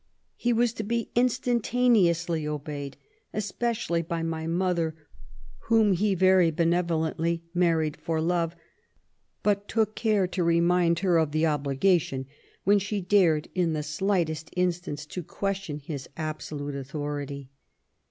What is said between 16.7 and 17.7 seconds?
authority.